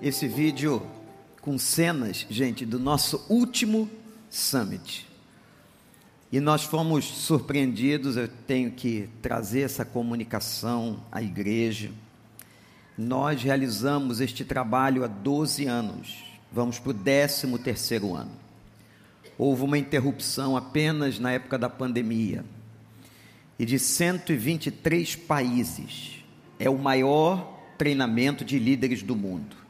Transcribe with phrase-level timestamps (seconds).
[0.00, 0.82] esse vídeo
[1.40, 3.88] com cenas, gente, do nosso último
[4.28, 5.06] summit.
[6.30, 11.90] E nós fomos surpreendidos, eu tenho que trazer essa comunicação à igreja.
[12.98, 18.32] Nós realizamos este trabalho há 12 anos, vamos para o 13 terceiro ano.
[19.38, 22.44] Houve uma interrupção apenas na época da pandemia.
[23.58, 26.24] E de 123 países,
[26.58, 29.65] é o maior treinamento de líderes do mundo.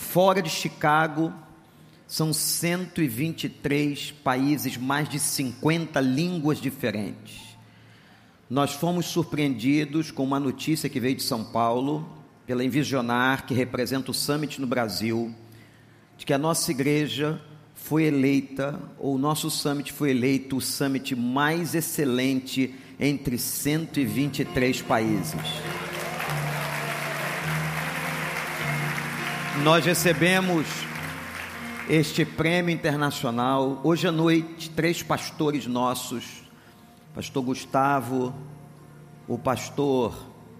[0.00, 1.32] Fora de Chicago,
[2.08, 7.56] são 123 países, mais de 50 línguas diferentes.
[8.48, 12.08] Nós fomos surpreendidos com uma notícia que veio de São Paulo,
[12.44, 15.32] pela Envisionar, que representa o Summit no Brasil,
[16.16, 17.40] de que a nossa igreja
[17.74, 25.40] foi eleita, ou o nosso Summit foi eleito o Summit mais excelente entre 123 países.
[29.62, 30.66] Nós recebemos
[31.86, 33.78] este prêmio internacional.
[33.84, 36.42] Hoje à noite, três pastores nossos,
[37.14, 38.34] pastor Gustavo,
[39.28, 40.14] o pastor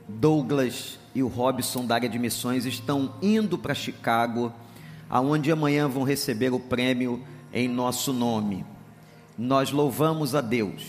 [0.07, 4.53] Douglas e o Robson da área de missões estão indo para Chicago,
[5.09, 8.67] aonde amanhã vão receber o prêmio em nosso nome.
[9.39, 10.83] Nós louvamos a Deus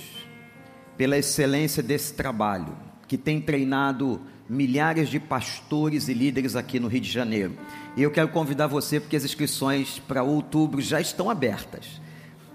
[0.98, 2.76] pela excelência desse trabalho,
[3.08, 7.54] que tem treinado milhares de pastores e líderes aqui no Rio de Janeiro.
[7.96, 12.02] E eu quero convidar você, porque as inscrições para outubro já estão abertas.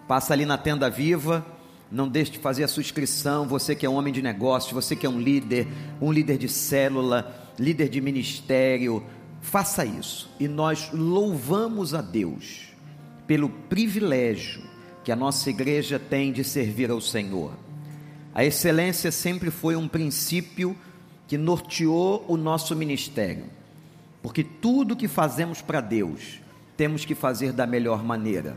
[0.09, 1.45] Passa ali na tenda viva,
[1.91, 3.47] não deixe de fazer a sua inscrição.
[3.47, 5.69] Você que é um homem de negócios, você que é um líder,
[6.01, 9.05] um líder de célula, líder de ministério,
[9.43, 10.31] faça isso.
[10.41, 12.69] E nós louvamos a Deus
[13.27, 14.63] pelo privilégio
[15.05, 17.53] que a nossa igreja tem de servir ao Senhor.
[18.35, 20.77] A excelência sempre foi um princípio
[21.27, 23.56] que norteou o nosso ministério.
[24.27, 26.41] Porque tudo que fazemos para Deus,
[26.77, 28.57] temos que fazer da melhor maneira.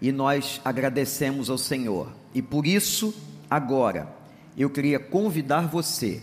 [0.00, 2.12] E nós agradecemos ao Senhor.
[2.32, 3.12] E por isso,
[3.50, 4.14] agora,
[4.56, 6.22] eu queria convidar você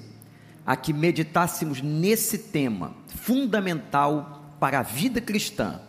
[0.65, 5.81] a que meditássemos nesse tema fundamental para a vida cristã,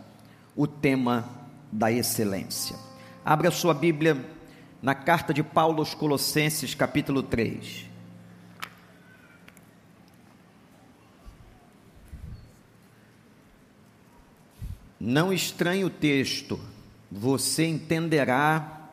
[0.57, 1.29] o tema
[1.71, 2.75] da excelência.
[3.25, 4.17] Abra sua Bíblia
[4.83, 7.90] na carta de Paulo aos Colossenses, capítulo 3.
[15.01, 16.61] Não estranhe o texto,
[17.11, 18.91] você entenderá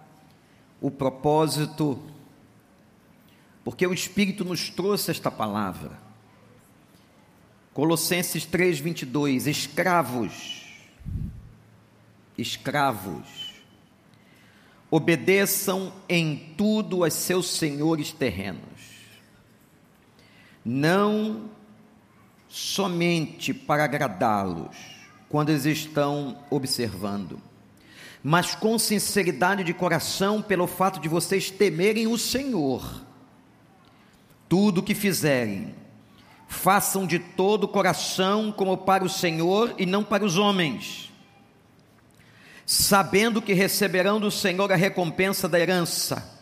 [0.79, 2.01] o propósito,
[3.61, 5.99] porque o Espírito nos trouxe esta palavra.
[7.73, 10.65] Colossenses 3:22, escravos,
[12.37, 13.55] escravos,
[14.89, 18.61] obedeçam em tudo a seus senhores terrenos,
[20.63, 21.49] não
[22.47, 24.96] somente para agradá-los,
[25.29, 27.41] quando eles estão observando,
[28.23, 33.05] mas com sinceridade de coração, pelo fato de vocês temerem o Senhor.
[34.49, 35.75] Tudo o que fizerem,
[36.47, 41.11] façam de todo o coração como para o Senhor e não para os homens,
[42.65, 46.37] sabendo que receberão do Senhor a recompensa da herança.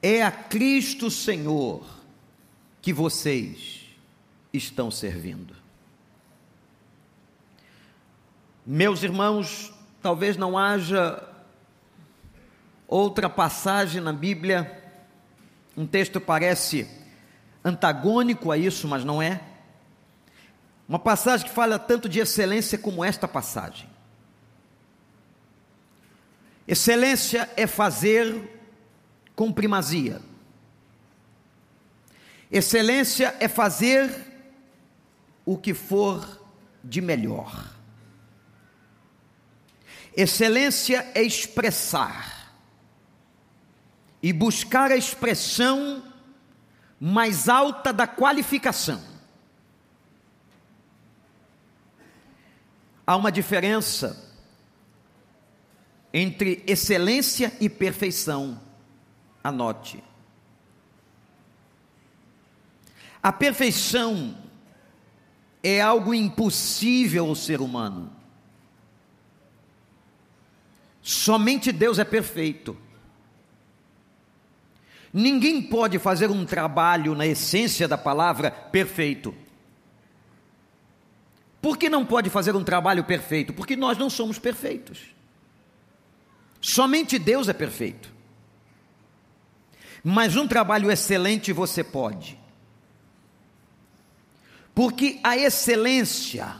[0.00, 1.84] É a Cristo Senhor
[2.80, 3.86] que vocês
[4.52, 5.65] estão servindo.
[8.68, 9.72] Meus irmãos,
[10.02, 11.22] talvez não haja
[12.88, 14.82] outra passagem na Bíblia,
[15.76, 16.90] um texto parece
[17.64, 19.40] antagônico a isso, mas não é.
[20.88, 23.88] Uma passagem que fala tanto de excelência como esta passagem.
[26.66, 28.50] Excelência é fazer
[29.36, 30.20] com primazia.
[32.50, 34.10] Excelência é fazer
[35.44, 36.44] o que for
[36.82, 37.75] de melhor.
[40.16, 42.54] Excelência é expressar
[44.22, 46.02] e buscar a expressão
[46.98, 49.04] mais alta da qualificação.
[53.06, 54.34] Há uma diferença
[56.12, 58.58] entre excelência e perfeição.
[59.44, 60.02] Anote.
[63.22, 64.34] A perfeição
[65.62, 68.15] é algo impossível ao ser humano.
[71.06, 72.76] Somente Deus é perfeito.
[75.12, 79.32] Ninguém pode fazer um trabalho na essência da palavra perfeito.
[81.62, 83.52] Por que não pode fazer um trabalho perfeito?
[83.52, 85.14] Porque nós não somos perfeitos.
[86.60, 88.12] Somente Deus é perfeito.
[90.02, 92.36] Mas um trabalho excelente você pode.
[94.74, 96.56] Porque a excelência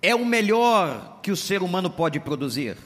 [0.00, 2.78] é o melhor que o ser humano pode produzir.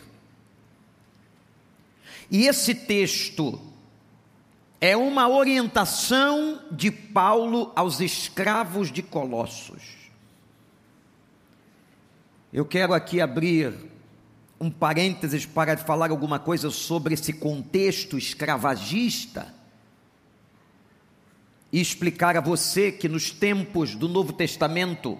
[2.30, 3.60] E esse texto
[4.80, 9.82] é uma orientação de Paulo aos escravos de Colossos.
[12.52, 13.74] Eu quero aqui abrir
[14.60, 19.54] um parênteses para falar alguma coisa sobre esse contexto escravagista
[21.72, 25.18] e explicar a você que nos tempos do Novo Testamento,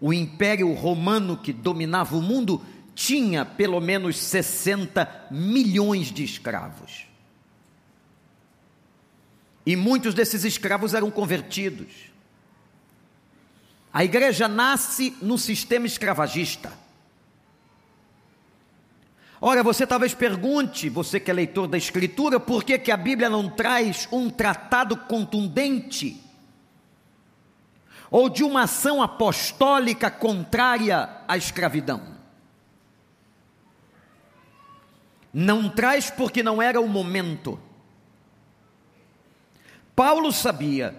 [0.00, 2.62] o Império Romano que dominava o mundo
[2.96, 7.06] tinha pelo menos 60 milhões de escravos.
[9.66, 11.92] E muitos desses escravos eram convertidos.
[13.92, 16.72] A igreja nasce no sistema escravagista.
[19.38, 23.28] Ora, você talvez pergunte, você que é leitor da Escritura, por que, que a Bíblia
[23.28, 26.18] não traz um tratado contundente
[28.10, 32.15] ou de uma ação apostólica contrária à escravidão?
[35.38, 37.60] Não traz porque não era o momento.
[39.94, 40.96] Paulo sabia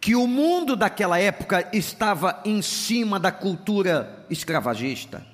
[0.00, 5.26] que o mundo daquela época estava em cima da cultura escravagista.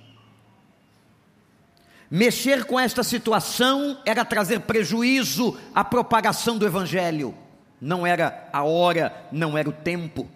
[2.10, 7.32] Mexer com esta situação era trazer prejuízo à propagação do evangelho.
[7.80, 10.28] Não era a hora, não era o tempo.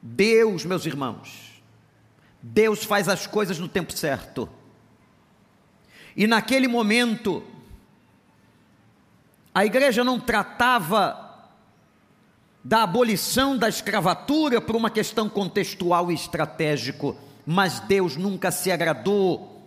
[0.00, 1.62] Deus, meus irmãos,
[2.40, 4.48] Deus faz as coisas no tempo certo.
[6.16, 7.42] E naquele momento,
[9.54, 11.22] a igreja não tratava
[12.64, 19.62] da abolição da escravatura por uma questão contextual e estratégico, mas Deus nunca se agradou,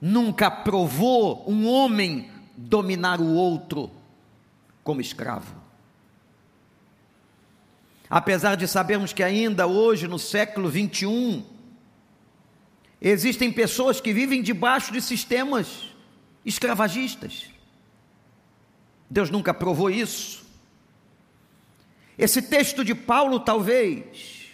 [0.00, 3.90] nunca aprovou um homem dominar o outro
[4.84, 5.54] como escravo.
[8.08, 11.44] Apesar de sabermos que ainda hoje, no século 21,
[13.00, 15.90] existem pessoas que vivem debaixo de sistemas
[16.44, 17.46] escravagistas.
[19.08, 20.44] Deus nunca provou isso.
[22.18, 24.50] Esse texto de Paulo talvez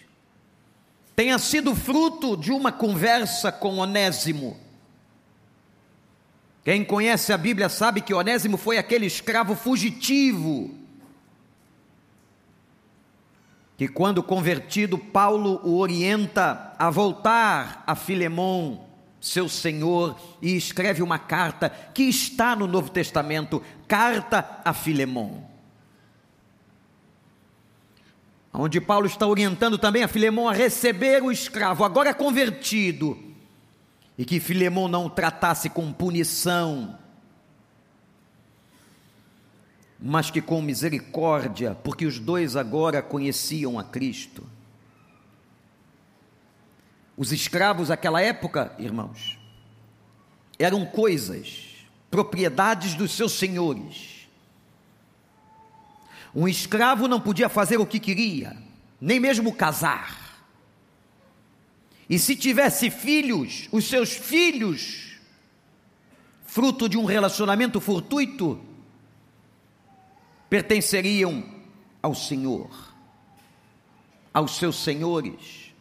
[1.17, 4.57] tenha sido fruto de uma conversa com Onésimo.
[6.65, 10.86] Quem conhece a Bíblia sabe que Onésimo foi aquele escravo fugitivo
[13.77, 18.87] que quando convertido Paulo o orienta a voltar a Filemão
[19.27, 25.49] seu senhor, e escreve uma carta que está no Novo Testamento, carta a Filemão.
[28.53, 33.19] Onde Paulo está orientando também a Filemão a receber o escravo, agora convertido,
[34.17, 36.97] e que Filemão não o tratasse com punição,
[39.99, 44.47] mas que com misericórdia, porque os dois agora conheciam a Cristo.
[47.17, 49.39] Os escravos daquela época, irmãos,
[50.59, 54.29] eram coisas, propriedades dos seus senhores.
[56.35, 58.55] Um escravo não podia fazer o que queria,
[59.01, 60.27] nem mesmo casar.
[62.09, 65.17] E se tivesse filhos, os seus filhos,
[66.45, 68.61] fruto de um relacionamento fortuito,
[70.49, 71.45] pertenceriam
[72.03, 72.71] ao Senhor,
[74.33, 75.75] aos seus senhores.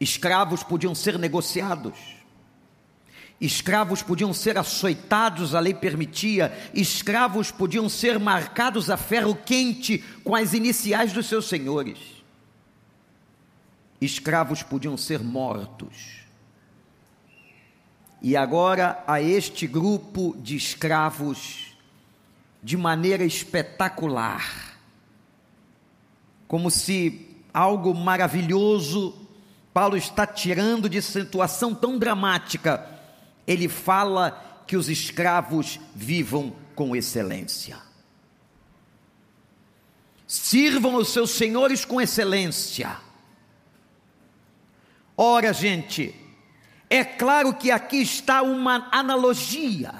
[0.00, 2.18] Escravos podiam ser negociados.
[3.40, 6.52] Escravos podiam ser açoitados, a lei permitia.
[6.74, 11.98] Escravos podiam ser marcados a ferro quente com as iniciais dos seus senhores.
[14.00, 16.18] Escravos podiam ser mortos.
[18.20, 21.67] E agora a este grupo de escravos,
[22.62, 24.76] de maneira espetacular,
[26.46, 29.28] como se algo maravilhoso
[29.78, 32.84] Paulo está tirando de situação tão dramática,
[33.46, 37.78] ele fala que os escravos vivam com excelência.
[40.26, 42.96] Sirvam os seus senhores com excelência.
[45.16, 46.14] Ora, gente,
[46.90, 49.94] é claro que aqui está uma analogia,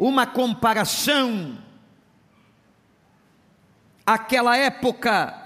[0.00, 1.58] uma comparação.
[4.04, 5.38] Aquela época,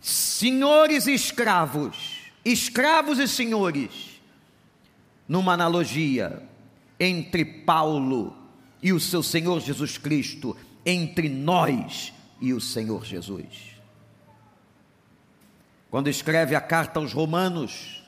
[0.00, 4.22] senhores e escravos, escravos e senhores,
[5.26, 6.48] numa analogia
[7.00, 8.36] entre Paulo
[8.80, 10.56] e o seu Senhor Jesus Cristo,
[10.86, 13.70] entre nós e o Senhor Jesus.
[15.90, 17.99] Quando escreve a carta aos Romanos,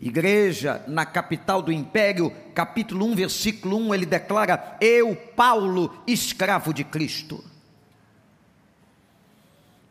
[0.00, 6.84] igreja na capital do império, capítulo 1, versículo 1, ele declara: Eu, Paulo, escravo de
[6.84, 7.50] Cristo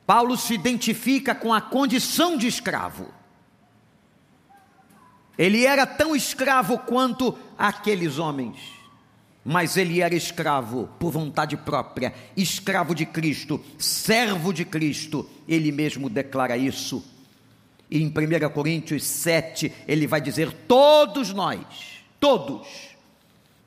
[0.10, 3.14] Paulo se identifica com a condição de escravo.
[5.38, 8.58] Ele era tão escravo quanto aqueles homens,
[9.46, 15.30] mas ele era escravo por vontade própria, escravo de Cristo, servo de Cristo.
[15.48, 17.06] Ele mesmo declara isso.
[17.90, 21.60] E em 1 Coríntios 7, ele vai dizer: Todos nós,
[22.20, 22.68] todos,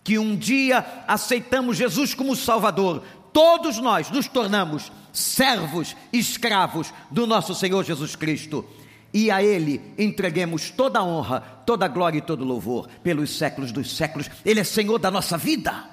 [0.05, 3.03] que um dia aceitamos Jesus como Salvador,
[3.33, 8.65] todos nós nos tornamos servos, escravos do nosso Senhor Jesus Cristo
[9.13, 13.37] e a Ele entreguemos toda a honra, toda a glória e todo o louvor pelos
[13.37, 14.31] séculos dos séculos.
[14.45, 15.91] Ele é Senhor da nossa vida.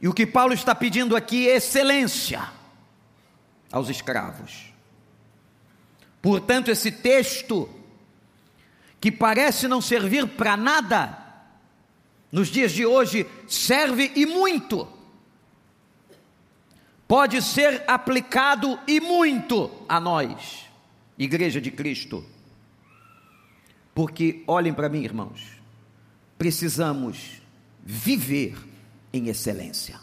[0.00, 2.57] E o que Paulo está pedindo aqui é excelência
[3.70, 4.72] aos escravos.
[6.20, 7.68] Portanto, esse texto,
[9.00, 11.16] que parece não servir para nada,
[12.30, 14.98] nos dias de hoje serve e muito
[17.08, 20.66] pode ser aplicado e muito a nós,
[21.16, 22.22] Igreja de Cristo.
[23.94, 25.40] Porque, olhem para mim, irmãos,
[26.36, 27.40] precisamos
[27.82, 28.56] viver
[29.10, 29.98] em excelência.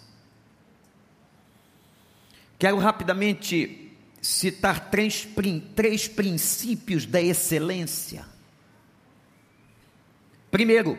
[2.58, 5.28] Quero rapidamente citar três,
[5.76, 8.26] três princípios da excelência.
[10.50, 10.98] Primeiro,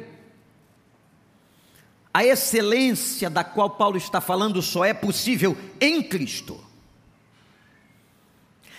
[2.13, 6.63] a excelência da qual Paulo está falando só é possível em Cristo.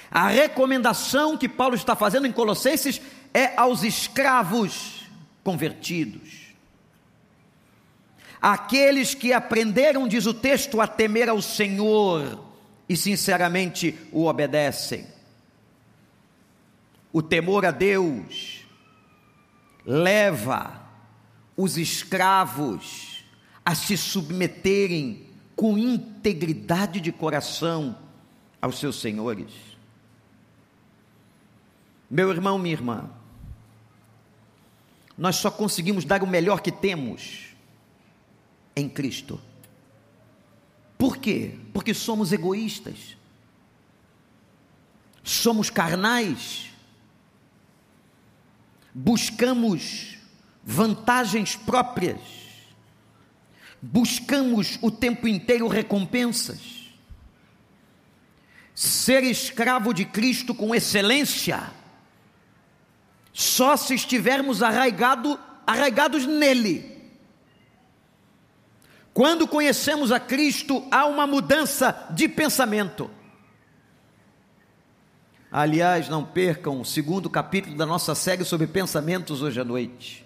[0.09, 3.01] A recomendação que Paulo está fazendo em Colossenses
[3.33, 5.09] é aos escravos
[5.43, 6.47] convertidos.
[8.41, 12.46] Aqueles que aprenderam, diz o texto, a temer ao Senhor
[12.87, 15.05] e sinceramente o obedecem.
[17.11, 18.65] O temor a Deus
[19.85, 20.81] leva
[21.55, 23.25] os escravos
[23.65, 27.97] a se submeterem com integridade de coração
[28.61, 29.51] aos seus senhores.
[32.09, 33.09] Meu irmão, minha irmã,
[35.17, 37.47] nós só conseguimos dar o melhor que temos
[38.75, 39.41] em Cristo.
[40.97, 41.55] Por quê?
[41.73, 43.15] Porque somos egoístas,
[45.23, 46.71] somos carnais,
[48.93, 50.17] buscamos
[50.63, 52.19] vantagens próprias,
[53.79, 56.77] buscamos o tempo inteiro recompensas.
[58.73, 61.71] Ser escravo de Cristo com excelência,
[63.33, 66.96] só se estivermos arraigado, arraigados nele.
[69.17, 73.09] Quando conhecemos a Cristo, há uma mudança de pensamento.
[75.51, 80.23] Aliás, não percam o segundo capítulo da nossa série sobre pensamentos hoje à noite.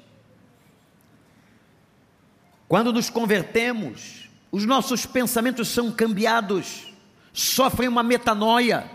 [2.68, 6.94] Quando nos convertemos, os nossos pensamentos são cambiados,
[7.32, 8.92] sofrem uma metanoia.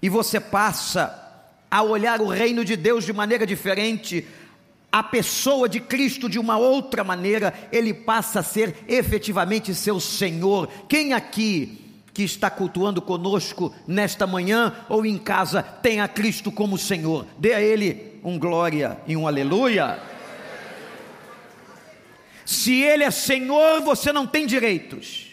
[0.00, 1.20] E você passa
[1.70, 4.26] a olhar o reino de Deus de maneira diferente,
[4.94, 10.68] a pessoa de Cristo de uma outra maneira, ele passa a ser efetivamente seu Senhor.
[10.88, 16.78] Quem aqui que está cultuando conosco nesta manhã ou em casa tem a Cristo como
[16.78, 17.26] Senhor?
[17.36, 20.00] Dê a Ele um glória e um aleluia.
[22.46, 25.26] Se Ele é Senhor, você não tem direitos.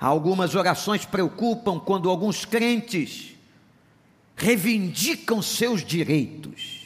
[0.00, 3.36] Algumas orações preocupam quando alguns crentes
[4.36, 6.80] reivindicam seus direitos.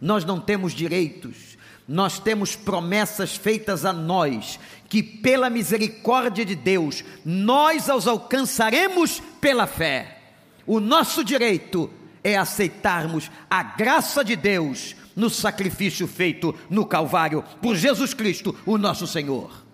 [0.00, 1.56] Nós não temos direitos,
[1.88, 4.58] nós temos promessas feitas a nós,
[4.88, 10.18] que pela misericórdia de Deus, nós os alcançaremos pela fé.
[10.66, 11.90] O nosso direito
[12.22, 18.78] é aceitarmos a graça de Deus no sacrifício feito no Calvário por Jesus Cristo, o
[18.78, 19.64] nosso Senhor.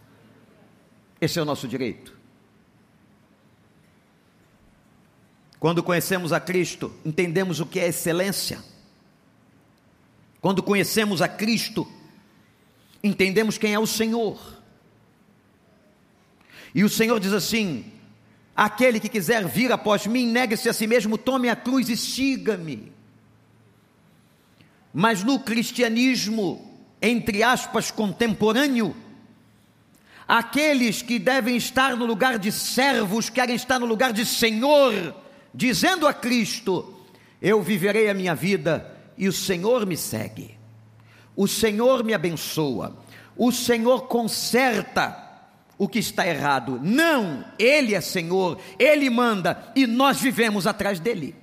[1.20, 2.19] Esse é o nosso direito.
[5.60, 8.64] Quando conhecemos a Cristo, entendemos o que é excelência.
[10.40, 11.86] Quando conhecemos a Cristo,
[13.04, 14.40] entendemos quem é o Senhor.
[16.74, 17.92] E o Senhor diz assim:
[18.56, 22.90] aquele que quiser vir após mim, negue-se a si mesmo, tome a cruz e siga-me.
[24.94, 28.96] Mas no cristianismo, entre aspas, contemporâneo,
[30.26, 35.19] aqueles que devem estar no lugar de servos, querem estar no lugar de Senhor,
[35.54, 36.94] dizendo a Cristo:
[37.40, 40.56] Eu viverei a minha vida e o Senhor me segue,
[41.36, 42.96] o Senhor me abençoa,
[43.36, 45.28] o Senhor conserta
[45.76, 46.78] o que está errado.
[46.82, 51.34] Não, Ele é Senhor, Ele manda e nós vivemos atrás dele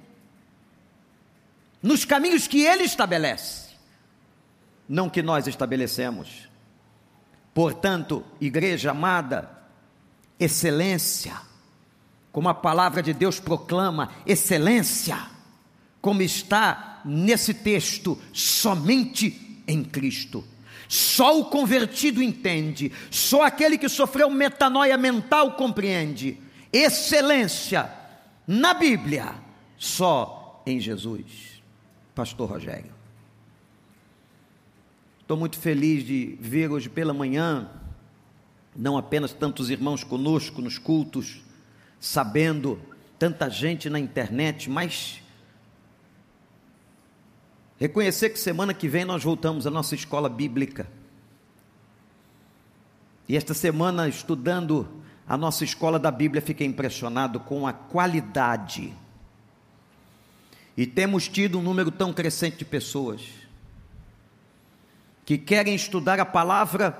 [1.82, 3.76] nos caminhos que Ele estabelece,
[4.88, 6.48] não que nós estabelecemos.
[7.54, 9.50] Portanto, igreja amada,
[10.40, 11.40] excelência,
[12.32, 15.18] como a palavra de Deus proclama, excelência,
[16.02, 20.44] como está nesse texto, somente em Cristo.
[20.88, 26.38] Só o convertido entende, só aquele que sofreu metanoia mental compreende.
[26.72, 27.92] Excelência
[28.46, 29.36] na Bíblia,
[29.78, 31.62] só em Jesus.
[32.16, 32.92] Pastor Rogério.
[35.20, 37.70] Estou muito feliz de ver hoje pela manhã,
[38.74, 41.42] não apenas tantos irmãos conosco nos cultos,
[42.00, 42.80] sabendo
[43.18, 45.22] tanta gente na internet, mas
[47.80, 50.88] reconhecer que semana que vem nós voltamos à nossa escola bíblica.
[53.28, 54.88] E esta semana, estudando
[55.28, 58.94] a nossa escola da Bíblia, fiquei impressionado com a qualidade.
[60.78, 63.22] E temos tido um número tão crescente de pessoas
[65.26, 66.98] que querem estudar a palavra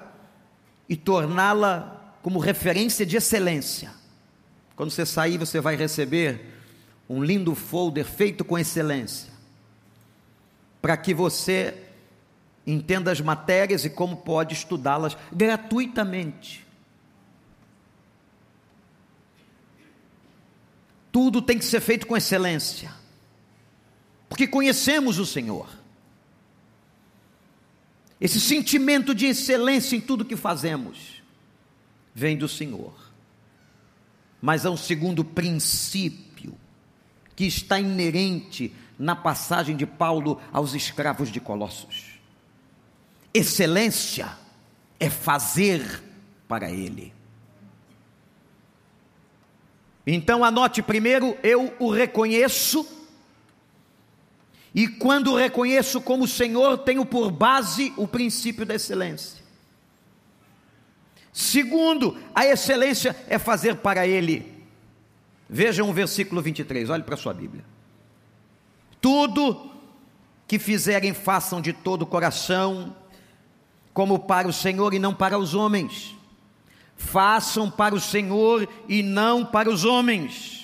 [0.90, 3.92] e torná-la como referência de excelência.
[4.78, 6.54] Quando você sair, você vai receber
[7.10, 9.34] um lindo folder feito com excelência,
[10.80, 11.84] para que você
[12.66, 16.64] entenda as matérias e como pode estudá-las gratuitamente.
[21.12, 22.94] Tudo tem que ser feito com excelência,
[24.30, 25.68] porque conhecemos o Senhor.
[28.22, 31.24] Esse sentimento de excelência em tudo que fazemos
[32.14, 33.07] vem do Senhor.
[34.42, 36.56] Mas há um segundo princípio
[37.36, 42.20] que está inerente na passagem de Paulo aos escravos de Colossos.
[43.34, 44.30] Excelência
[45.00, 46.04] é fazer
[46.48, 47.14] para Ele.
[50.06, 52.88] Então anote primeiro, eu o reconheço
[54.74, 59.44] e quando reconheço como Senhor, tenho por base o princípio da excelência.
[61.38, 64.66] Segundo, a excelência é fazer para Ele.
[65.48, 67.64] Vejam o versículo 23, olhe para a sua Bíblia.
[69.00, 69.70] Tudo
[70.48, 72.96] que fizerem, façam de todo o coração,
[73.94, 76.16] como para o Senhor e não para os homens.
[76.96, 80.58] Façam para o Senhor e não para os homens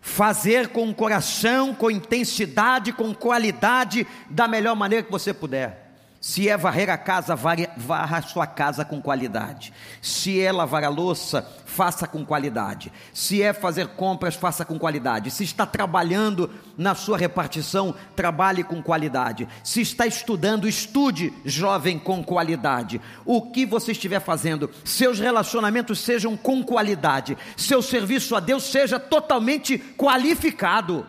[0.00, 5.85] fazer com o coração, com intensidade, com qualidade, da melhor maneira que você puder.
[6.26, 9.72] Se é varrer a casa, varra a sua casa com qualidade.
[10.02, 12.92] Se é lavar a louça, faça com qualidade.
[13.14, 15.30] Se é fazer compras, faça com qualidade.
[15.30, 19.46] Se está trabalhando na sua repartição, trabalhe com qualidade.
[19.62, 23.00] Se está estudando, estude, jovem, com qualidade.
[23.24, 27.38] O que você estiver fazendo, seus relacionamentos sejam com qualidade.
[27.56, 31.06] Seu serviço a Deus seja totalmente qualificado.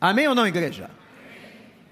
[0.00, 0.88] Amém ou não, igreja?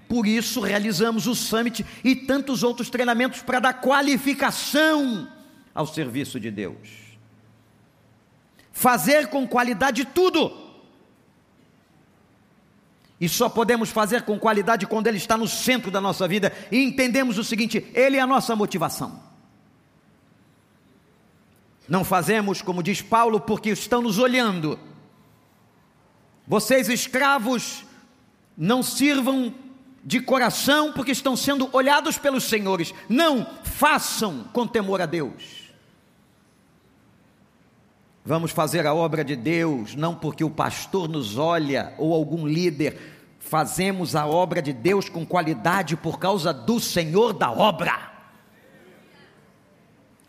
[0.07, 5.27] Por isso realizamos o Summit e tantos outros treinamentos para dar qualificação
[5.73, 6.89] ao serviço de Deus.
[8.71, 10.63] Fazer com qualidade tudo.
[13.19, 16.83] E só podemos fazer com qualidade quando Ele está no centro da nossa vida e
[16.83, 19.21] entendemos o seguinte: Ele é a nossa motivação.
[21.87, 24.79] Não fazemos, como diz Paulo, porque estão nos olhando.
[26.47, 27.85] Vocês, escravos,
[28.57, 29.53] não sirvam
[30.03, 32.93] de coração, porque estão sendo olhados pelos senhores.
[33.07, 35.63] Não façam com temor a Deus.
[38.25, 42.99] Vamos fazer a obra de Deus, não porque o pastor nos olha ou algum líder.
[43.39, 48.11] Fazemos a obra de Deus com qualidade por causa do Senhor da obra.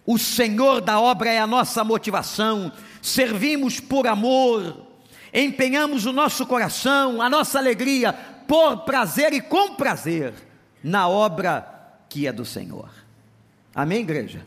[0.07, 2.73] O Senhor da obra é a nossa motivação.
[3.01, 4.87] Servimos por amor,
[5.33, 10.35] empenhamos o nosso coração, a nossa alegria por prazer e com prazer
[10.83, 11.75] na obra
[12.09, 12.91] que é do Senhor.
[13.75, 14.47] Amém, igreja?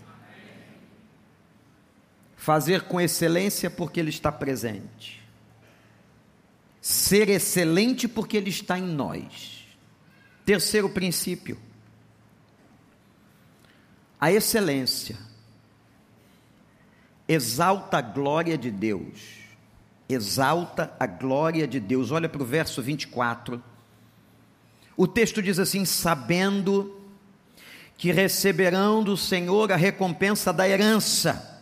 [2.35, 5.21] Fazer com excelência porque Ele está presente.
[6.81, 9.67] Ser excelente porque Ele está em nós.
[10.45, 11.59] Terceiro princípio.
[14.19, 15.17] A excelência
[17.27, 19.39] exalta a glória de Deus.
[20.07, 22.11] Exalta a glória de Deus.
[22.11, 23.61] Olha para o verso 24
[24.97, 26.99] o texto diz assim: sabendo
[27.97, 31.53] que receberão do Senhor a recompensa da herança.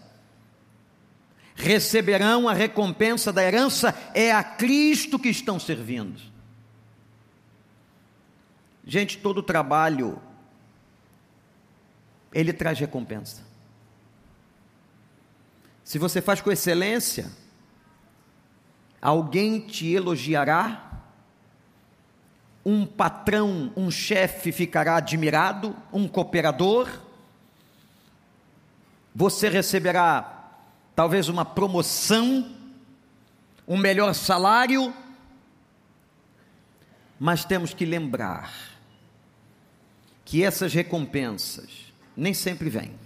[1.54, 6.22] Receberão a recompensa da herança, é a Cristo que estão servindo.
[8.86, 10.22] Gente, todo trabalho,
[12.34, 13.44] ele traz recompensa.
[15.84, 17.32] Se você faz com excelência,
[19.02, 20.95] alguém te elogiará
[22.66, 26.90] um patrão, um chefe ficará admirado, um cooperador,
[29.14, 30.52] você receberá
[30.96, 32.52] talvez uma promoção,
[33.68, 34.94] um melhor salário,
[37.20, 38.52] mas temos que lembrar
[40.26, 43.00] que essas recompensas nem sempre vêm.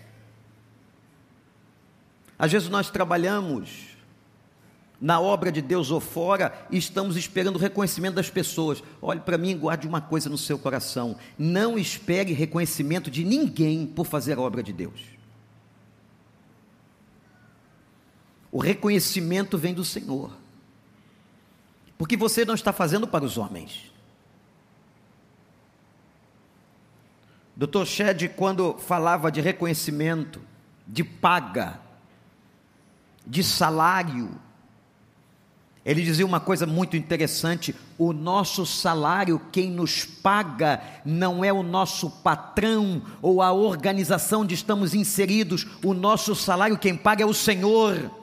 [2.37, 3.88] Às vezes nós trabalhamos
[5.01, 8.83] na obra de Deus ou fora e estamos esperando o reconhecimento das pessoas.
[9.01, 13.85] Olhe para mim e guarde uma coisa no seu coração: não espere reconhecimento de ninguém
[13.85, 14.99] por fazer a obra de Deus.
[18.51, 20.31] O reconhecimento vem do Senhor,
[21.97, 23.91] porque você não está fazendo para os homens.
[27.55, 27.85] Dr.
[27.85, 30.41] Shed, quando falava de reconhecimento,
[30.87, 31.79] de paga,
[33.27, 34.31] de salário,
[35.85, 41.63] ele dizia uma coisa muito interessante: o nosso salário, quem nos paga, não é o
[41.63, 47.33] nosso patrão ou a organização onde estamos inseridos, o nosso salário, quem paga é o
[47.33, 48.18] Senhor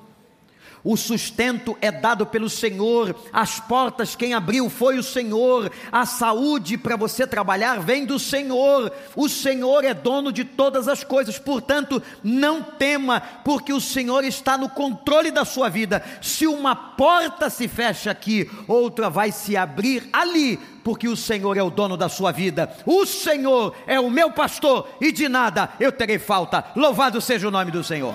[0.86, 6.78] o sustento é dado pelo Senhor, as portas quem abriu foi o Senhor, a saúde
[6.78, 12.00] para você trabalhar vem do Senhor, o Senhor é dono de todas as coisas, portanto,
[12.22, 16.04] não tema, porque o Senhor está no controle da sua vida.
[16.22, 21.62] Se uma porta se fecha aqui, outra vai se abrir ali, porque o Senhor é
[21.64, 25.90] o dono da sua vida, o Senhor é o meu pastor e de nada eu
[25.90, 26.64] terei falta.
[26.76, 28.14] Louvado seja o nome do Senhor.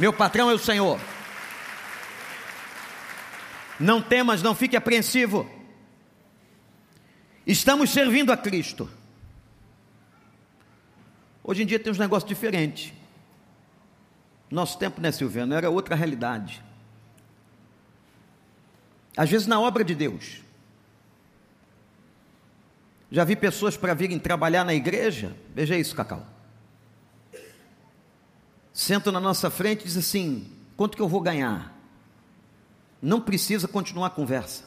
[0.00, 0.98] Meu patrão é o Senhor.
[3.78, 5.46] Não temas, não fique apreensivo.
[7.46, 8.88] Estamos servindo a Cristo.
[11.44, 12.94] Hoje em dia tem uns negócios diferentes.
[14.50, 15.52] Nosso tempo, né, Silviano?
[15.52, 16.64] Era outra realidade.
[19.14, 20.40] Às vezes na obra de Deus.
[23.12, 25.36] Já vi pessoas para virem trabalhar na igreja.
[25.54, 26.39] Veja isso, Cacau
[28.80, 31.76] sentam na nossa frente e dizem assim: quanto que eu vou ganhar?
[33.02, 34.64] Não precisa continuar a conversa.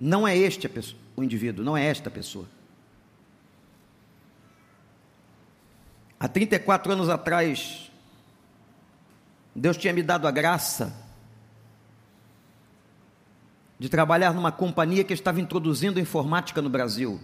[0.00, 2.46] Não é este pessoa, o indivíduo, não é esta pessoa.
[6.18, 7.90] Há 34 anos atrás,
[9.54, 10.94] Deus tinha me dado a graça
[13.76, 17.20] de trabalhar numa companhia que estava introduzindo informática no Brasil.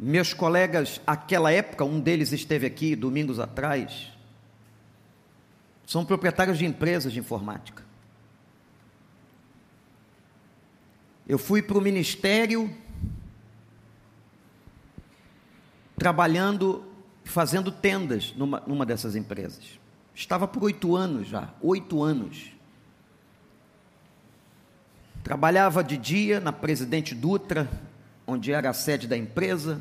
[0.00, 4.12] Meus colegas, aquela época, um deles esteve aqui domingos atrás,
[5.84, 7.82] são proprietários de empresas de informática.
[11.26, 12.72] Eu fui para o ministério
[15.98, 16.84] trabalhando,
[17.24, 19.80] fazendo tendas numa, numa dessas empresas.
[20.14, 22.52] Estava por oito anos já, oito anos.
[25.24, 27.68] Trabalhava de dia na Presidente Dutra,
[28.30, 29.80] onde era a sede da empresa,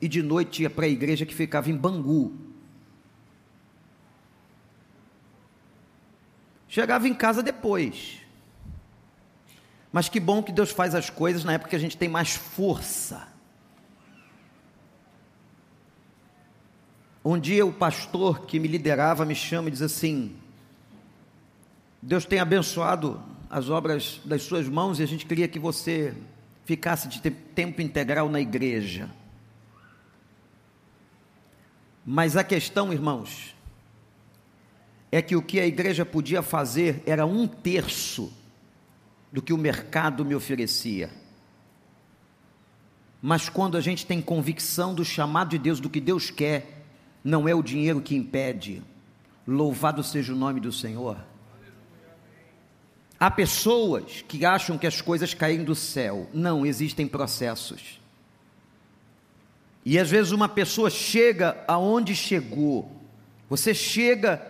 [0.00, 2.32] e de noite ia para a igreja que ficava em Bangu.
[6.68, 8.20] Chegava em casa depois.
[9.92, 12.36] Mas que bom que Deus faz as coisas na época que a gente tem mais
[12.36, 13.26] força.
[17.24, 20.36] Um dia o pastor que me liderava me chama e diz assim:
[22.00, 26.14] Deus tem abençoado as obras das suas mãos e a gente queria que você
[26.70, 29.10] ficasse de tempo integral na igreja.
[32.06, 33.56] Mas a questão, irmãos,
[35.10, 38.32] é que o que a igreja podia fazer era um terço
[39.32, 41.10] do que o mercado me oferecia.
[43.20, 46.84] Mas quando a gente tem convicção do chamado de Deus, do que Deus quer,
[47.24, 48.80] não é o dinheiro que impede.
[49.44, 51.18] Louvado seja o nome do Senhor.
[53.20, 56.26] Há pessoas que acham que as coisas caem do céu.
[56.32, 58.00] Não, existem processos.
[59.84, 62.90] E às vezes uma pessoa chega aonde chegou.
[63.50, 64.40] Você chega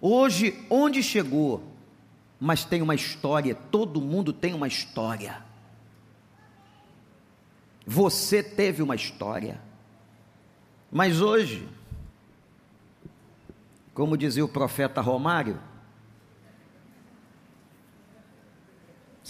[0.00, 1.64] hoje onde chegou,
[2.38, 5.42] mas tem uma história, todo mundo tem uma história.
[7.84, 9.60] Você teve uma história.
[10.92, 11.68] Mas hoje,
[13.92, 15.58] como dizia o profeta Romário,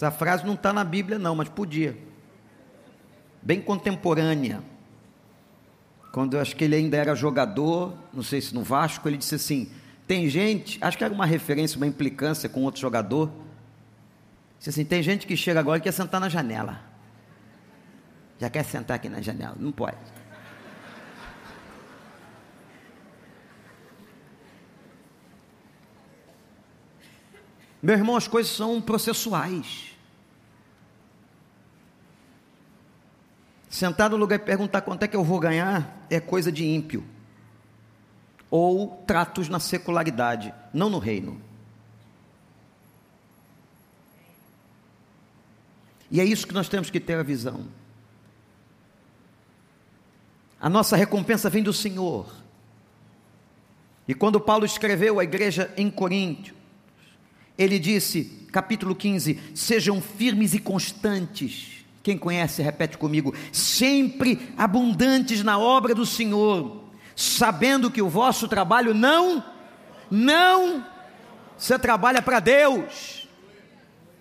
[0.03, 1.97] Essa frase não está na Bíblia, não, mas podia.
[3.41, 4.61] Bem contemporânea.
[6.11, 9.35] Quando eu acho que ele ainda era jogador, não sei se no Vasco, ele disse
[9.35, 9.71] assim:
[10.05, 13.31] tem gente, acho que era uma referência, uma implicância com outro jogador.
[14.57, 16.81] Disse assim: tem gente que chega agora e quer sentar na janela.
[18.37, 19.95] Já quer sentar aqui na janela, não pode.
[27.81, 29.92] Meu irmão, as coisas são processuais.
[33.73, 37.03] Sentar no lugar e perguntar quanto é que eu vou ganhar é coisa de ímpio.
[38.47, 41.41] Ou tratos na secularidade, não no reino.
[46.11, 47.65] E é isso que nós temos que ter a visão.
[50.61, 52.31] A nossa recompensa vem do Senhor.
[54.07, 56.53] E quando Paulo escreveu à igreja em Coríntio,
[57.57, 61.72] ele disse, capítulo 15: Sejam firmes e constantes.
[62.03, 66.83] Quem conhece, repete comigo: sempre abundantes na obra do Senhor,
[67.15, 69.43] sabendo que o vosso trabalho não,
[70.11, 70.85] não,
[71.57, 73.23] você trabalha para Deus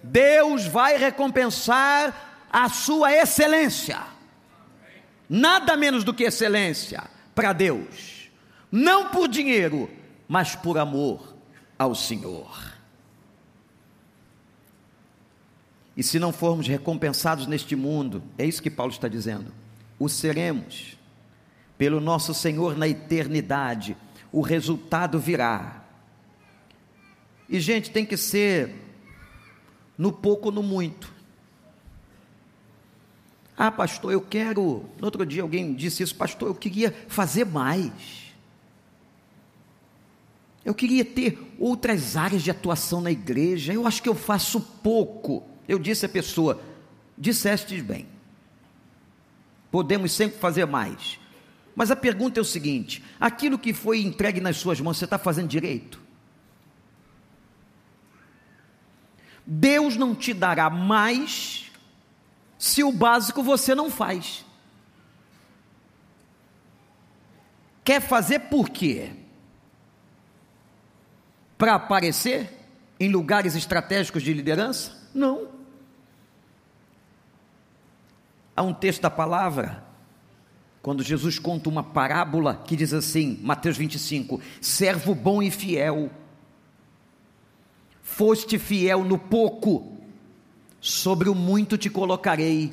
[0.03, 4.01] Deus vai recompensar a sua excelência.
[5.29, 8.31] Nada menos do que excelência para Deus.
[8.71, 9.89] Não por dinheiro,
[10.27, 11.37] mas por amor
[11.79, 12.72] ao Senhor.
[15.97, 19.53] E se não formos recompensados neste mundo, é isso que Paulo está dizendo,
[19.99, 20.97] o seremos
[21.77, 23.97] pelo nosso Senhor na eternidade.
[24.31, 25.85] O resultado virá.
[27.49, 28.75] E, gente, tem que ser
[29.99, 31.13] no pouco ou no muito.
[33.57, 34.85] Ah, pastor, eu quero.
[34.99, 38.33] No outro dia alguém disse isso, pastor, eu queria fazer mais.
[40.65, 43.73] Eu queria ter outras áreas de atuação na igreja.
[43.73, 45.52] Eu acho que eu faço pouco.
[45.73, 46.63] Eu disse à pessoa:
[47.17, 48.07] disseste bem.
[49.71, 51.19] Podemos sempre fazer mais.
[51.75, 55.17] Mas a pergunta é o seguinte: aquilo que foi entregue nas suas mãos, você está
[55.17, 55.99] fazendo direito?
[59.47, 61.71] Deus não te dará mais
[62.59, 64.45] se o básico você não faz.
[67.83, 69.11] Quer fazer por quê?
[71.57, 72.61] Para aparecer
[73.01, 75.09] em lugares estratégicos de liderança?
[75.15, 75.52] Não.
[78.57, 79.85] Há um texto da palavra,
[80.83, 86.11] quando Jesus conta uma parábola que diz assim, Mateus 25: servo bom e fiel
[88.13, 89.97] Foste fiel no pouco,
[90.81, 92.71] sobre o muito te colocarei.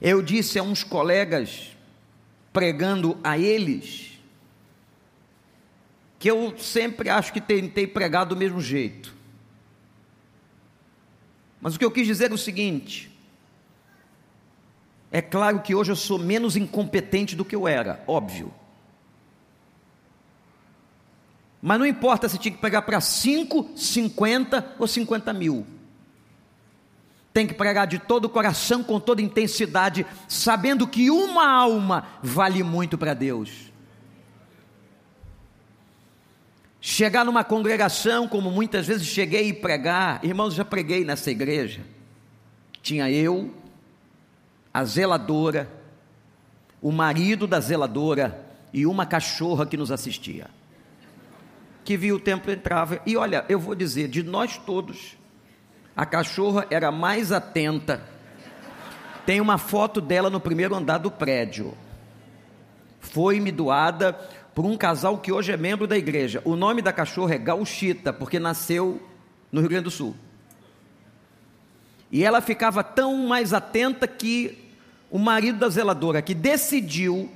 [0.00, 1.76] Eu disse a uns colegas,
[2.52, 4.20] pregando a eles,
[6.18, 9.15] que eu sempre acho que tentei pregar do mesmo jeito.
[11.60, 13.10] Mas o que eu quis dizer é o seguinte:
[15.10, 18.52] é claro que hoje eu sou menos incompetente do que eu era, óbvio.
[21.62, 25.66] Mas não importa se tinha que pregar para 5, 50 ou 50 mil.
[27.32, 32.62] Tem que pregar de todo o coração, com toda intensidade, sabendo que uma alma vale
[32.62, 33.72] muito para Deus.
[36.88, 41.80] Chegar numa congregação, como muitas vezes cheguei e pregar, irmãos, já preguei nessa igreja.
[42.80, 43.52] Tinha eu,
[44.72, 45.68] a zeladora,
[46.80, 48.40] o marido da zeladora
[48.72, 50.46] e uma cachorra que nos assistia
[51.84, 53.00] que via o templo entrava.
[53.04, 55.16] E olha, eu vou dizer, de nós todos,
[55.96, 58.00] a cachorra era mais atenta.
[59.24, 61.74] Tem uma foto dela no primeiro andar do prédio.
[63.00, 64.18] Foi-me doada
[64.56, 66.40] por um casal que hoje é membro da igreja.
[66.42, 69.02] O nome da cachorra é Gauchita, porque nasceu
[69.52, 70.16] no Rio Grande do Sul.
[72.10, 74.72] E ela ficava tão mais atenta que
[75.10, 77.30] o marido da zeladora, que decidiu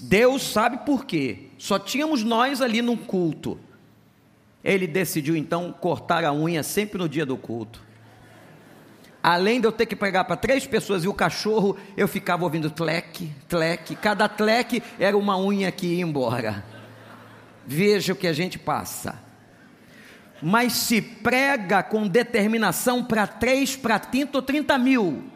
[0.00, 1.48] Deus sabe por quê.
[1.58, 3.60] Só tínhamos nós ali num culto.
[4.64, 7.82] Ele decidiu então cortar a unha sempre no dia do culto.
[9.30, 12.70] Além de eu ter que pregar para três pessoas e o cachorro, eu ficava ouvindo
[12.70, 13.94] tleque, tleque.
[13.94, 16.64] Cada tleque era uma unha que ia embora.
[17.66, 19.22] Veja o que a gente passa.
[20.40, 25.30] Mas se prega com determinação para três, para tinta ou trinta mil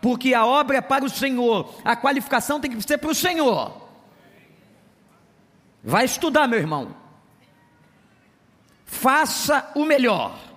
[0.00, 3.88] porque a obra é para o Senhor, a qualificação tem que ser para o Senhor.
[5.82, 6.94] Vai estudar, meu irmão.
[8.84, 10.47] Faça o melhor.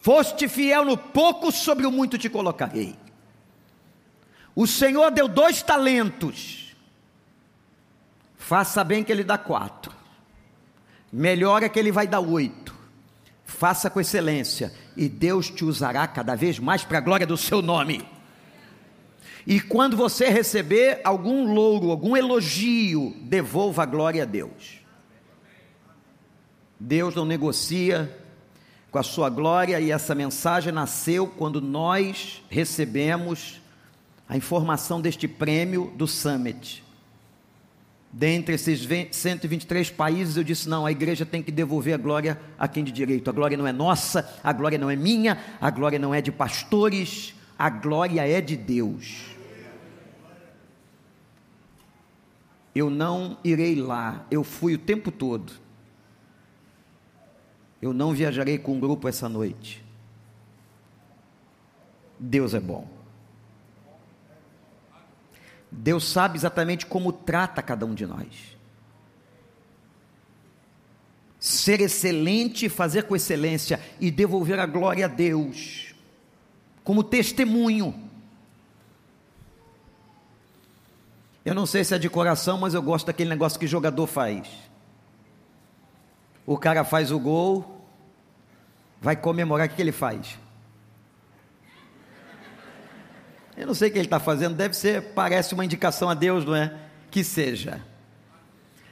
[0.00, 2.96] Foste fiel no pouco, sobre o muito te colocarei.
[4.54, 6.74] O Senhor deu dois talentos.
[8.36, 9.92] Faça bem que Ele dá quatro.
[11.12, 12.74] Melhor é que Ele vai dar oito.
[13.44, 17.62] Faça com excelência e Deus te usará cada vez mais para a glória do seu
[17.62, 18.06] nome.
[19.46, 24.80] E quando você receber algum louro, algum elogio, devolva a glória a Deus.
[26.78, 28.14] Deus não negocia
[28.90, 33.60] com a sua glória e essa mensagem nasceu quando nós recebemos
[34.28, 36.84] a informação deste prêmio do Summit.
[38.10, 42.66] Dentre esses 123 países, eu disse: não, a igreja tem que devolver a glória a
[42.66, 43.28] quem de direito.
[43.28, 46.32] A glória não é nossa, a glória não é minha, a glória não é de
[46.32, 49.36] pastores, a glória é de Deus.
[52.74, 55.52] Eu não irei lá, eu fui o tempo todo.
[57.80, 59.84] Eu não viajarei com um grupo essa noite.
[62.18, 62.88] Deus é bom.
[65.70, 68.56] Deus sabe exatamente como trata cada um de nós.
[71.38, 75.94] Ser excelente, fazer com excelência e devolver a glória a Deus,
[76.82, 77.94] como testemunho.
[81.44, 84.67] Eu não sei se é de coração, mas eu gosto daquele negócio que jogador faz.
[86.48, 87.84] O cara faz o gol,
[89.02, 90.38] vai comemorar, o que ele faz?
[93.54, 96.46] Eu não sei o que ele está fazendo, deve ser, parece uma indicação a Deus,
[96.46, 96.74] não é?
[97.10, 97.82] Que seja.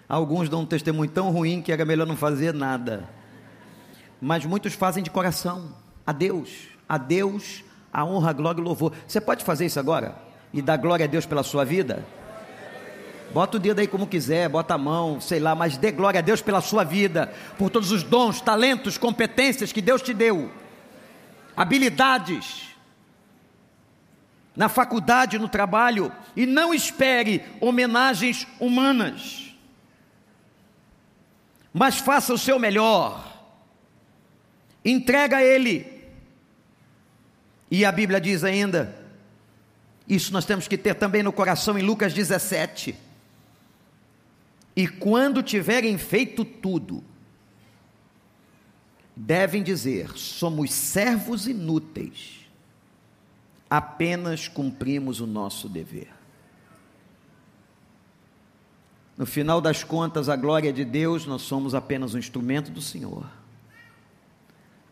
[0.07, 3.09] Alguns dão um testemunho tão ruim que era melhor não fazer nada.
[4.21, 5.75] Mas muitos fazem de coração,
[6.07, 8.92] a Deus, a Deus, a honra, a glória e o louvor.
[9.09, 10.14] Você pode fazer isso agora?
[10.53, 12.05] E dar glória a Deus pela sua vida?
[13.37, 16.22] Bota o dedo aí como quiser, bota a mão, sei lá, mas dê glória a
[16.22, 20.51] Deus pela sua vida, por todos os dons, talentos, competências que Deus te deu,
[21.55, 22.75] habilidades
[24.57, 29.55] na faculdade, no trabalho, e não espere homenagens humanas,
[31.75, 33.22] mas faça o seu melhor,
[34.83, 36.09] entrega a Ele.
[37.70, 38.96] E a Bíblia diz ainda,
[40.09, 43.05] isso nós temos que ter também no coração em Lucas 17.
[44.77, 47.03] E quando tiverem feito tudo,
[49.17, 52.47] devem dizer: somos servos inúteis
[53.69, 56.09] apenas cumprimos o nosso dever.
[59.17, 63.27] No final das contas, a glória de Deus, nós somos apenas um instrumento do Senhor.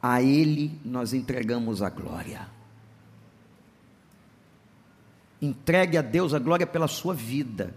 [0.02, 2.48] A Ele nós entregamos a glória.
[5.40, 7.74] Entregue a Deus a glória pela sua vida,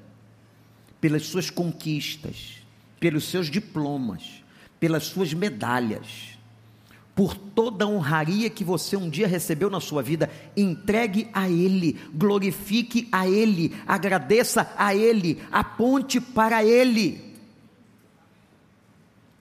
[1.08, 2.58] pelas suas conquistas,
[3.00, 4.44] pelos seus diplomas,
[4.78, 6.36] pelas suas medalhas
[7.16, 11.98] por toda a honraria que você um dia recebeu na sua vida, entregue a Ele,
[12.14, 17.34] glorifique a Ele, agradeça a Ele, aponte para Ele.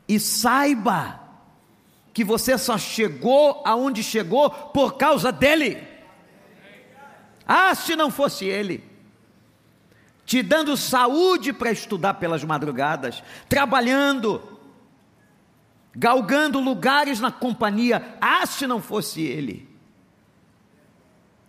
[0.07, 1.21] E saiba
[2.15, 5.83] que você só chegou aonde chegou por causa dele.
[7.45, 8.86] Ah, se não fosse Ele
[10.27, 14.43] te dando saúde para estudar pelas madrugadas, trabalhando,
[15.95, 19.69] galgando lugares na companhia, ah, se não fosse ele.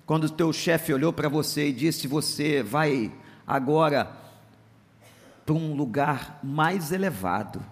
[0.06, 3.12] Quando o teu chefe olhou para você e disse: Você vai
[3.46, 4.16] agora
[5.44, 7.66] para um lugar mais elevado.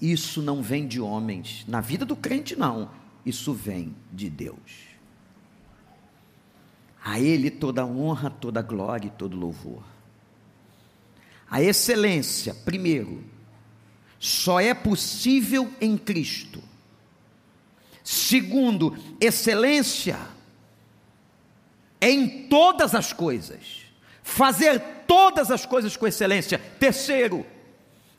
[0.00, 1.64] Isso não vem de homens.
[1.66, 2.90] Na vida do crente, não.
[3.24, 4.86] Isso vem de Deus.
[7.04, 9.95] A Ele toda honra, toda glória e todo louvor.
[11.48, 13.24] A excelência, primeiro,
[14.18, 16.62] só é possível em Cristo.
[18.02, 20.18] Segundo, excelência
[22.00, 23.84] é em todas as coisas.
[24.22, 26.58] Fazer todas as coisas com excelência.
[26.58, 27.46] Terceiro,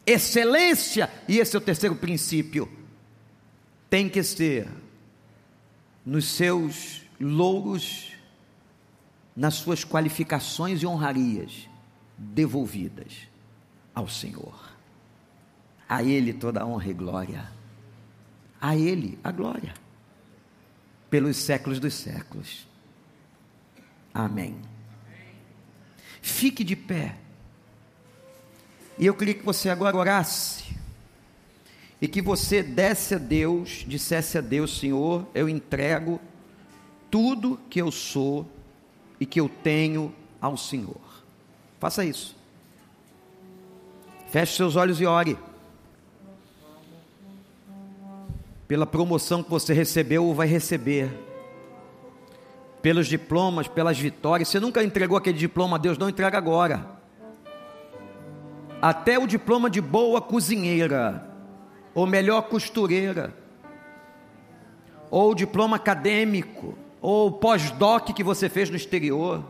[0.05, 2.71] excelência, e esse é o terceiro princípio,
[3.89, 4.67] tem que ser
[6.05, 8.13] nos seus louros,
[9.35, 11.66] nas suas qualificações e honrarias
[12.17, 13.27] devolvidas
[13.93, 14.75] ao Senhor.
[15.87, 17.51] A Ele toda a honra e glória.
[18.59, 19.73] A Ele a glória.
[21.09, 22.67] Pelos séculos dos séculos.
[24.13, 24.57] Amém.
[26.21, 27.17] Fique de pé.
[28.97, 30.75] E eu queria que você agora orasse.
[32.01, 36.19] E que você desse a Deus, dissesse a Deus, Senhor, eu entrego
[37.09, 38.45] tudo que eu sou
[39.19, 41.06] e que eu tenho ao Senhor.
[41.79, 42.35] Faça isso.
[44.29, 45.37] Feche seus olhos e ore.
[48.67, 51.09] pela promoção que você recebeu ou vai receber,
[52.81, 54.49] pelos diplomas, pelas vitórias.
[54.49, 56.85] Você nunca entregou aquele diploma a Deus, não entrega agora.
[58.81, 61.25] Até o diploma de boa cozinheira,
[61.95, 63.33] ou melhor costureira,
[65.09, 69.43] ou diploma acadêmico, ou pós-doc que você fez no exterior,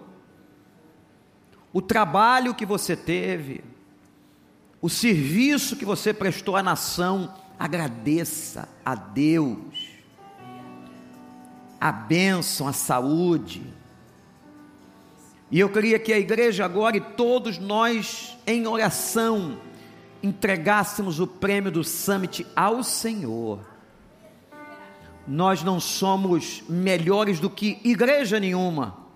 [1.77, 3.63] o trabalho que você teve,
[4.81, 9.97] o serviço que você prestou à nação, agradeça a Deus
[11.79, 13.61] a bênção, a saúde.
[15.51, 19.59] E eu queria que a igreja agora e todos nós, em oração,
[20.23, 23.59] entregássemos o prêmio do Summit ao Senhor.
[25.27, 29.06] Nós não somos melhores do que igreja nenhuma.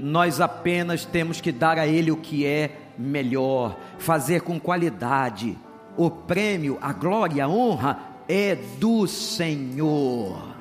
[0.00, 5.56] Nós apenas temos que dar a Ele o que é melhor, fazer com qualidade.
[5.96, 7.98] O prêmio, a glória, a honra
[8.28, 10.56] é do Senhor.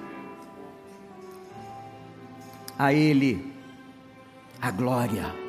[2.78, 3.54] A Ele
[4.62, 5.49] a glória